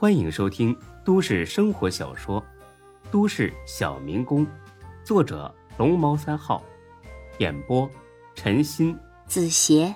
[0.00, 0.74] 欢迎收听
[1.04, 2.40] 都市生活小说
[3.10, 4.46] 《都市小民工》，
[5.04, 6.64] 作者龙猫三号，
[7.38, 7.86] 演播
[8.34, 9.94] 陈鑫、子邪，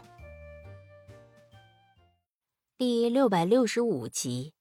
[2.77, 4.53] 第六百六十五集。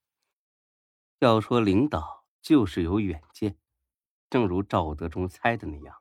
[1.18, 3.54] 要说领导就是有远见，
[4.30, 5.94] 正如赵德忠猜的那样，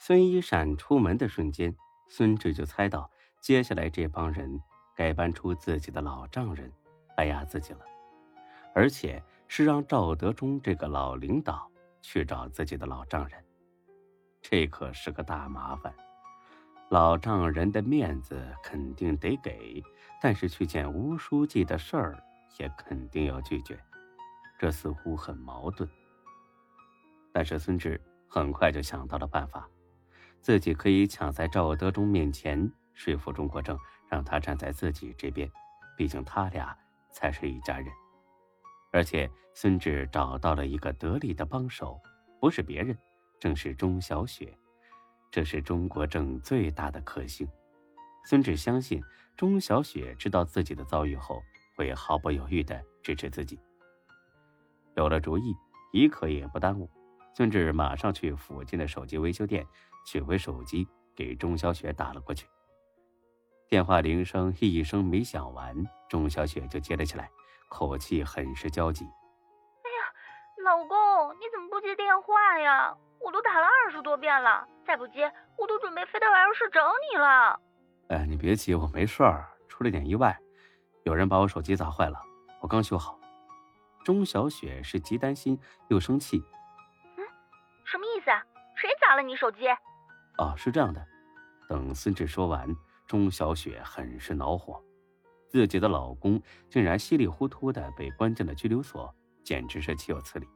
[0.00, 1.76] 孙一闪出门的瞬间，
[2.08, 3.08] 孙志就猜到
[3.40, 4.60] 接下来这帮人
[4.96, 6.72] 该搬出自己的老丈人
[7.16, 7.89] 来压自己了。
[8.74, 13.44] 而且是让赵德忠这个老领导去找自己的老丈人，
[14.40, 15.92] 这可是个大麻烦。
[16.88, 19.82] 老丈人的面子肯定得给，
[20.20, 22.22] 但是去见吴书记的事儿
[22.58, 23.78] 也肯定要拒绝，
[24.58, 25.88] 这似乎很矛盾。
[27.32, 29.68] 但是孙志很快就想到了办法，
[30.40, 35.48] 自己可以抢在赵德忠面前说服钟国正，让他站在自己这边，
[35.96, 36.76] 毕竟他俩
[37.12, 37.86] 才是一家人。
[38.92, 42.00] 而且孙志找到了一个得力的帮手，
[42.40, 42.96] 不是别人，
[43.38, 44.52] 正是钟小雪。
[45.30, 47.48] 这是钟国正最大的克星。
[48.24, 49.00] 孙志相信
[49.36, 51.40] 钟小雪知道自己的遭遇后，
[51.76, 53.58] 会毫不犹豫的支持自己。
[54.96, 55.54] 有了主意，
[55.92, 56.90] 一刻也不耽误，
[57.34, 59.64] 孙志马上去附近的手机维修店
[60.04, 62.46] 取回手机，给钟小雪打了过去。
[63.68, 65.76] 电话铃声一声没响完，
[66.08, 67.30] 钟小雪就接了起来。
[67.70, 69.06] 口气很是焦急。
[69.06, 70.12] 哎呀，
[70.64, 72.94] 老公，你怎么不接电话呀？
[73.20, 77.60] 我都打了二十多遍了，再不接，我都准备飞到办公室找你了。
[78.08, 80.36] 哎，你别急，我没事儿，出了点意外，
[81.04, 82.18] 有人把我手机砸坏了，
[82.60, 83.18] 我刚修好。
[84.04, 86.42] 钟小雪是既担心又生气。
[87.16, 87.24] 嗯，
[87.84, 88.42] 什么意思啊？
[88.74, 89.68] 谁砸了你手机？
[90.38, 91.06] 哦，是这样的。
[91.68, 92.74] 等孙志说完，
[93.06, 94.82] 钟小雪很是恼火。
[95.50, 99.12] 自己的老公竟然稀里糊涂的被关进了拘留所，
[99.42, 100.48] 简直是岂有此理！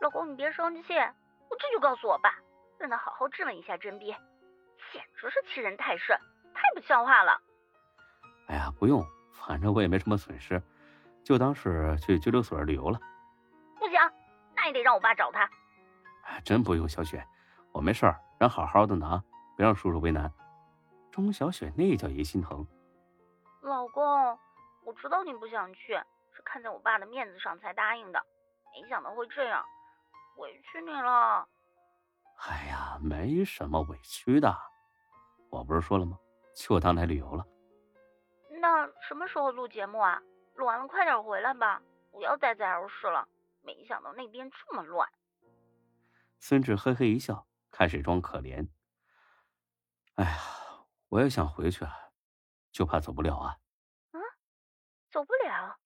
[0.00, 2.34] 老公，你别生气，我这就告诉我爸，
[2.80, 4.12] 让他好好质问一下甄别，
[4.92, 6.18] 简直是欺人太甚，
[6.52, 7.40] 太不像话了。
[8.48, 10.60] 哎呀，不用，反正我也没什么损失，
[11.22, 12.98] 就当是去拘留所旅游了。
[13.78, 13.94] 不行，
[14.56, 15.48] 那也得让我爸找他。
[16.24, 17.24] 哎，真不用，小雪，
[17.70, 19.22] 我没事儿，人好好的呢，
[19.56, 20.28] 别让叔叔为难。
[21.12, 22.66] 钟小雪那叫一心疼。
[23.62, 24.38] 老公，
[24.84, 25.94] 我知道你不想去，
[26.34, 28.24] 是看在我爸的面子上才答应的，
[28.72, 29.64] 没想到会这样，
[30.36, 31.48] 委屈你了。
[32.46, 34.56] 哎呀，没什么委屈的，
[35.50, 36.18] 我不是说了吗？
[36.54, 37.44] 就当来旅游了。
[38.60, 40.22] 那什么时候录节目啊？
[40.54, 41.80] 录完了快点回来吧，
[42.10, 43.28] 不要再在 L 市了。
[43.62, 45.08] 没想到那边这么乱。
[46.40, 48.68] 孙志嘿嘿一笑，开始装可怜。
[50.14, 50.38] 哎呀，
[51.08, 51.92] 我也想回去啊。
[52.78, 53.58] 就怕走不了啊！
[54.12, 54.20] 啊，
[55.10, 55.80] 走不了，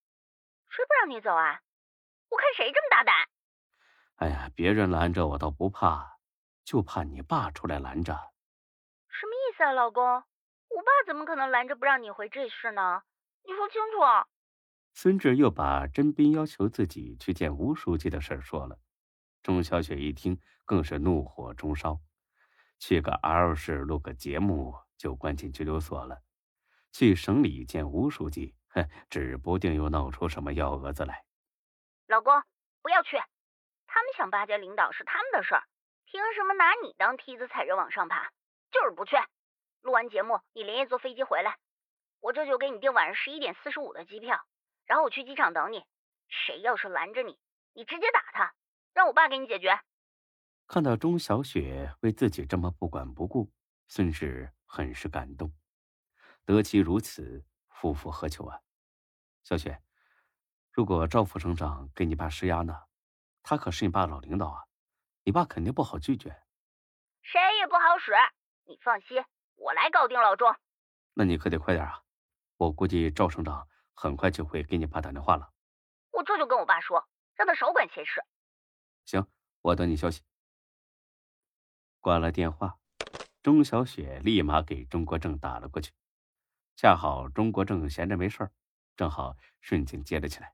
[0.68, 1.58] 谁不让你走啊？
[2.28, 3.14] 我看谁这么大胆！
[4.16, 6.18] 哎呀，别人拦着我倒不怕，
[6.66, 8.12] 就怕你爸出来拦着。
[9.08, 10.04] 什么意思啊，老公？
[10.04, 13.04] 我爸怎么可能拦着不让你回这事呢？
[13.46, 14.28] 你说清楚。
[14.92, 18.78] 孙志又把甄斌要求自己去见吴书记的事说了。
[19.42, 22.02] 钟小雪一听，更是怒火中烧，
[22.78, 26.20] 去个 L 市录个节目就关进拘留所了。
[26.92, 31.24] 去省里见吴书记，哼，指不定又闹出什么幺蛾子来。
[32.06, 32.42] 老公，
[32.82, 33.16] 不要去，
[33.86, 35.64] 他们想巴结领导是他们的事儿，
[36.04, 38.30] 凭什么拿你当梯子踩着往上爬？
[38.70, 39.16] 就是不去。
[39.80, 41.56] 录完节目，你连夜坐飞机回来，
[42.20, 44.46] 我这就给你订晚上十一点四十五的机票，
[44.86, 45.84] 然后我去机场等你。
[46.28, 47.38] 谁要是拦着你，
[47.74, 48.54] 你直接打他，
[48.94, 49.80] 让我爸给你解决。
[50.66, 53.50] 看到钟小雪为自己这么不管不顾，
[53.88, 55.52] 孙氏很是感动。
[56.44, 58.60] 得其如此，夫复何求啊？
[59.44, 59.82] 小雪，
[60.70, 62.84] 如果赵副省长给你爸施压呢？
[63.42, 64.64] 他可是你爸老领导啊，
[65.24, 66.42] 你爸肯定不好拒绝。
[67.22, 68.12] 谁也不好使，
[68.64, 69.24] 你放心，
[69.56, 70.54] 我来搞定老钟。
[71.14, 72.02] 那你可得快点啊！
[72.56, 75.52] 我估计赵省长很快就会给你爸打电话了。
[76.12, 78.24] 我这就跟我爸说，让他少管闲事。
[79.04, 79.26] 行，
[79.60, 80.22] 我等你消息。
[82.00, 82.78] 挂了电话，
[83.42, 85.92] 钟小雪立马给钟国正打了过去。
[86.82, 88.50] 恰好钟国正闲着没事儿
[88.96, 90.52] 正好顺劲接了起来。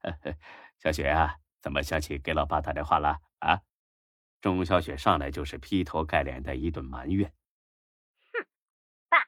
[0.00, 0.34] 呵 呵
[0.78, 3.60] 小雪啊，怎么想起给老爸打电话了啊？
[4.40, 7.34] 钟小雪上来就是劈头盖脸的一顿埋怨。
[8.32, 8.46] 哼，
[9.10, 9.26] 爸，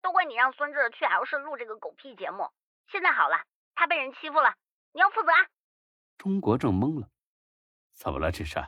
[0.00, 2.50] 都怪你让孙志去 L 市录这个狗屁节目。
[2.90, 4.54] 现在好了，他被人欺负了，
[4.92, 5.28] 你要负责。
[6.16, 7.10] 钟国正懵了，
[7.92, 8.58] 怎么了这是？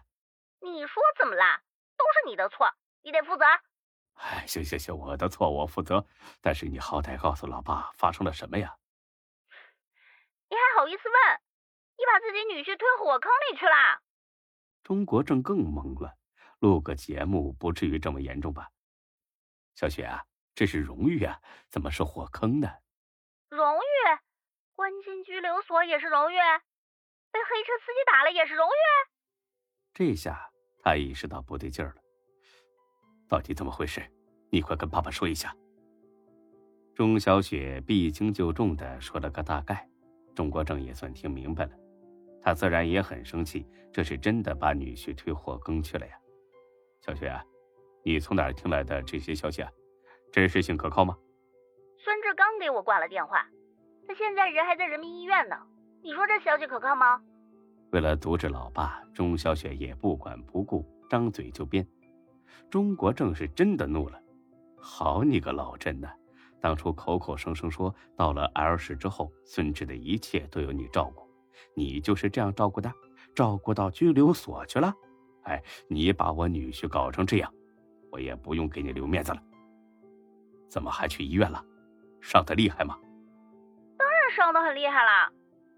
[0.61, 1.63] 你说怎么啦？
[1.97, 2.71] 都是你的错，
[3.01, 3.47] 你得负责。
[4.15, 6.07] 哎，行行行，我的错，我负责。
[6.41, 8.77] 但是你好歹告诉老爸发生了什么呀？
[10.49, 11.41] 你还好意思问？
[11.97, 14.03] 你把自己女婿推火坑里去了？
[14.83, 16.17] 钟国正更懵了，
[16.59, 18.71] 录个节目不至于这么严重吧？
[19.75, 20.25] 小雪啊，
[20.55, 22.69] 这是荣誉啊，怎么是火坑呢？
[23.49, 24.19] 荣誉，
[24.75, 26.37] 关进拘留所也是荣誉，
[27.31, 28.85] 被黑车司机打了也是荣誉。
[29.93, 30.51] 这下
[30.83, 32.03] 他意识到不对劲儿了，
[33.35, 34.01] 到底怎么回事？
[34.49, 35.53] 你快跟爸爸说一下。
[36.95, 39.89] 钟小雪避轻就重的说了个大概，
[40.37, 41.73] 钟国正也算听明白了。
[42.41, 46.13] 他自然也很生气，这是真的把女婿推火坑去了呀！
[47.01, 47.45] 小雪啊，
[48.05, 49.69] 你从哪儿听来的这些消息啊？
[50.31, 51.19] 真实性可靠吗？
[51.99, 53.45] 孙志刚给我挂了电话，
[54.07, 55.57] 他现在人还在人民医院呢。
[56.05, 57.21] 你说这消息可靠吗？
[57.91, 61.85] 为了阻止老爸，钟小雪也不管不顾，张嘴就编。
[62.71, 64.21] 中国正是真的怒了，
[64.77, 66.13] 好你个老甄呐！
[66.61, 71.29] 当初口口声声说到了 L 市之后，孙志的一切都由你照顾。
[71.77, 72.91] 你就是这样照顾的，
[73.35, 74.93] 照顾到拘留所去了。
[75.43, 77.53] 哎，你把我女婿搞成这样，
[78.11, 79.43] 我也不用给你留面子了。
[80.69, 81.63] 怎么还去医院了？
[82.21, 82.99] 伤得厉害吗？
[83.99, 85.31] 当然伤得很厉害了，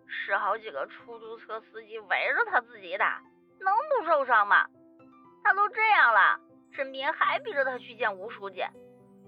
[0.07, 3.21] 十好几个出租车司机围着他自己打，
[3.59, 4.69] 能不受伤吗？
[7.13, 8.63] 还逼着他去见吴书记，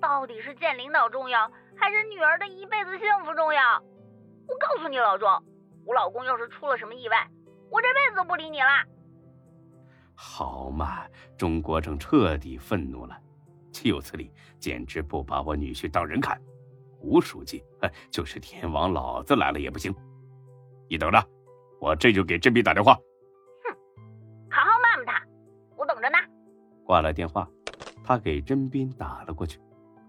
[0.01, 3.83] 到底是见领导重要，还是女儿的一辈子幸福重要？
[4.47, 5.29] 我告诉你，老钟。
[5.85, 7.27] 我老公要是出了什么意外，
[7.71, 8.69] 我这辈子都不理你了。
[10.15, 11.07] 好嘛，
[11.37, 13.17] 钟国正彻底愤怒了，
[13.73, 14.31] 岂有此理！
[14.59, 16.39] 简直不把我女婿当人看。
[17.01, 17.65] 吴书记，
[18.11, 19.95] 就是天王老子来了也不行。
[20.91, 21.25] 你等着，
[21.81, 22.99] 我这就给甄斌打电话。
[26.89, 27.47] 挂了电话，
[28.03, 29.61] 他给甄斌打了过去。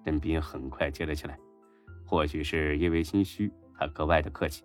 [0.06, 1.38] 甄斌很快接了起来，
[2.08, 4.64] 或许是因为心虚，他格外的客气。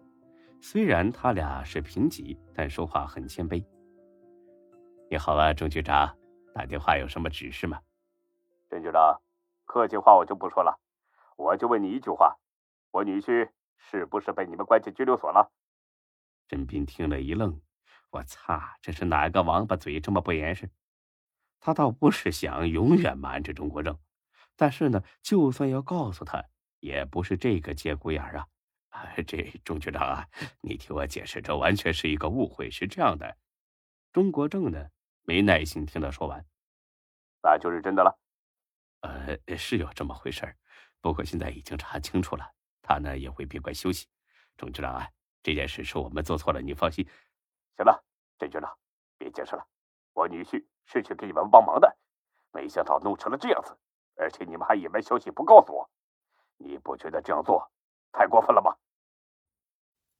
[0.62, 3.66] 虽然他俩是平级，但说话很谦卑。
[5.10, 6.16] 你好啊，郑局长，
[6.54, 7.80] 打电话有什么指示吗？
[8.70, 9.20] 郑局长，
[9.64, 10.78] 客气话我就不说了，
[11.36, 12.36] 我就问你一句话：
[12.92, 15.50] 我女婿是不是被你们关进拘留所了？
[16.46, 17.60] 甄斌听了一愣，
[18.10, 20.70] 我擦，这是哪个王八嘴这么不严实？
[21.64, 23.98] 他倒不是想永远瞒着钟国正，
[24.54, 26.44] 但是呢，就算要告诉他，
[26.78, 28.46] 也不是这个节骨眼啊。
[29.26, 30.28] 这钟局长啊，
[30.60, 32.70] 你听我解释，这完全是一个误会。
[32.70, 33.38] 是这样的，
[34.12, 34.90] 钟国正呢
[35.22, 36.44] 没耐心听他说完，
[37.42, 38.18] 那就是真的了。
[39.00, 40.54] 呃，是有这么回事
[41.00, 42.44] 不过现在已经查清楚了，
[42.82, 44.06] 他呢也会闭关休息。
[44.58, 45.10] 钟局长啊，
[45.42, 47.08] 这件事是我们做错了，你放心。
[47.78, 48.04] 行了，
[48.38, 48.70] 郑局长，
[49.16, 49.66] 别解释了。
[50.12, 51.96] 我女婿是去给你们帮忙的，
[52.52, 53.76] 没想到弄成了这样子，
[54.16, 55.90] 而且你们还隐瞒消息不告诉我，
[56.58, 57.70] 你不觉得这样做
[58.12, 58.76] 太过分了吗？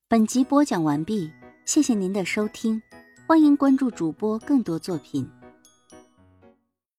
[0.08, 1.32] 本集播讲完毕，
[1.64, 2.82] 谢谢您的收听，
[3.26, 5.30] 欢迎关注主播更多作品。